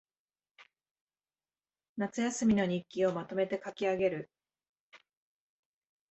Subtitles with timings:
[1.95, 4.31] 夏休みの日記をまとめて書きあげる